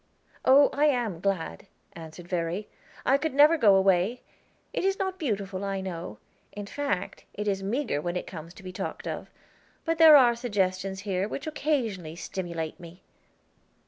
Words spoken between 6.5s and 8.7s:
in fact, it is meager when it comes to